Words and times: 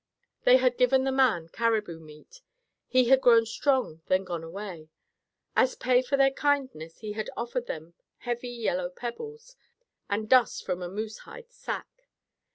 They 0.45 0.57
had 0.57 0.79
given 0.79 1.03
the 1.03 1.11
man 1.11 1.49
caribou 1.49 1.99
meat. 1.99 2.41
He 2.87 3.03
had 3.09 3.21
grown 3.21 3.45
strong, 3.45 4.01
then 4.07 4.21
had 4.21 4.27
gone 4.29 4.43
away. 4.43 4.89
As 5.55 5.75
pay 5.75 6.01
for 6.01 6.17
their 6.17 6.31
kindness 6.31 7.01
he 7.01 7.11
had 7.11 7.29
offered 7.37 7.67
them 7.67 7.93
heavy 8.17 8.49
yellow 8.49 8.89
pebbles 8.89 9.55
and 10.09 10.27
dust 10.27 10.65
from 10.65 10.81
a 10.81 10.89
moosehide 10.89 11.51
sack. 11.51 12.07